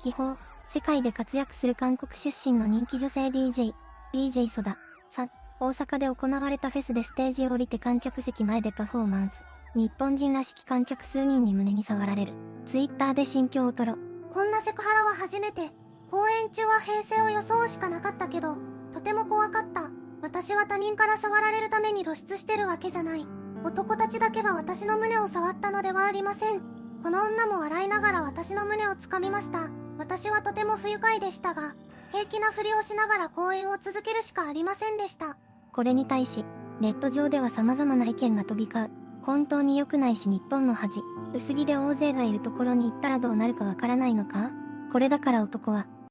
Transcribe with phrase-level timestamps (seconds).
[0.00, 0.36] 秘宝、
[0.68, 3.74] 世界で活躍する韓国出身の人気女性 DJ、
[4.14, 4.78] DJ ソダ、
[5.08, 5.28] さ、
[5.58, 9.42] 大阪で行われたフェスでステージを降りて観客席前でパフォーマンス。
[9.74, 12.32] 日本人らしき観客数人に胸に触られる。
[12.64, 13.96] ツイッターで心境を吐露。
[14.32, 15.72] こんなセクハラは初めて。
[16.12, 18.56] 公演中は平静を装うしかなかったけど、
[18.94, 19.90] とても怖かった。
[20.22, 23.26] 私は他人から触られるために露出してるわけじゃない。
[23.64, 26.62] 男たちだけが私の胸を触ったのではありません。
[27.02, 29.68] この女も笑いながら私の胸をつかみました。
[29.98, 31.74] 私はとても不愉快でしたが、
[32.12, 35.36] 平気なふりをしながら公演を続けるしかありませんでした。
[35.72, 36.44] これに対し、
[36.80, 38.90] ネット上では様々な意見が飛び交う。
[39.22, 41.00] 本当に良くないし日本の恥。
[41.34, 44.52] 薄着で大勢がいるところに行ったらどうなるかわからないのか？
[44.92, 45.86] これだから男は、